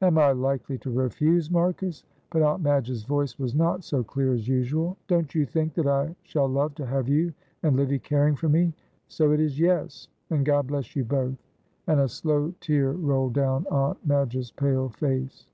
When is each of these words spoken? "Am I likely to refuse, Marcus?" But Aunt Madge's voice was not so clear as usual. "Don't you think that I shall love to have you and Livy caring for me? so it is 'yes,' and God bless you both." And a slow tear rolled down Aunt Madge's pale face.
"Am 0.00 0.18
I 0.18 0.30
likely 0.30 0.78
to 0.78 0.90
refuse, 0.92 1.50
Marcus?" 1.50 2.04
But 2.30 2.42
Aunt 2.42 2.62
Madge's 2.62 3.02
voice 3.02 3.40
was 3.40 3.56
not 3.56 3.82
so 3.82 4.04
clear 4.04 4.32
as 4.32 4.46
usual. 4.46 4.96
"Don't 5.08 5.34
you 5.34 5.44
think 5.44 5.74
that 5.74 5.86
I 5.88 6.14
shall 6.22 6.46
love 6.46 6.76
to 6.76 6.86
have 6.86 7.08
you 7.08 7.34
and 7.64 7.74
Livy 7.74 7.98
caring 7.98 8.36
for 8.36 8.48
me? 8.48 8.72
so 9.08 9.32
it 9.32 9.40
is 9.40 9.58
'yes,' 9.58 10.06
and 10.30 10.46
God 10.46 10.68
bless 10.68 10.94
you 10.94 11.02
both." 11.04 11.34
And 11.88 11.98
a 11.98 12.06
slow 12.08 12.54
tear 12.60 12.92
rolled 12.92 13.32
down 13.34 13.66
Aunt 13.68 13.98
Madge's 14.06 14.52
pale 14.52 14.90
face. 14.90 15.48